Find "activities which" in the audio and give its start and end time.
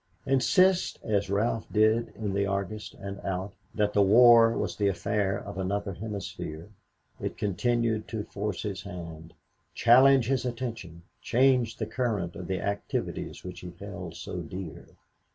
12.59-13.59